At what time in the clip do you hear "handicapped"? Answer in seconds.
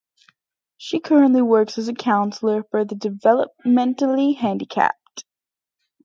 4.35-5.25